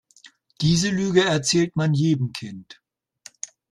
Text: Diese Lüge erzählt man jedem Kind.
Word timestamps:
Diese 0.61 0.89
Lüge 0.89 1.23
erzählt 1.23 1.75
man 1.75 1.93
jedem 1.93 2.31
Kind. 2.33 2.81